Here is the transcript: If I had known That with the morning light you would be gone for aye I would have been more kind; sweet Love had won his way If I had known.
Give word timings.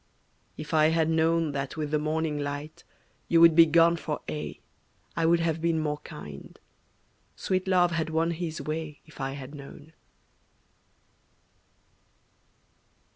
If 0.57 0.73
I 0.73 0.87
had 0.87 1.09
known 1.09 1.51
That 1.51 1.77
with 1.77 1.91
the 1.91 1.99
morning 1.99 2.39
light 2.39 2.83
you 3.27 3.39
would 3.39 3.55
be 3.55 3.67
gone 3.67 3.97
for 3.97 4.21
aye 4.27 4.57
I 5.15 5.27
would 5.27 5.39
have 5.41 5.61
been 5.61 5.77
more 5.77 5.99
kind; 5.99 6.57
sweet 7.35 7.67
Love 7.67 7.91
had 7.91 8.09
won 8.09 8.31
his 8.31 8.59
way 8.61 9.01
If 9.05 9.21
I 9.21 9.33
had 9.33 9.53
known. 9.53 9.93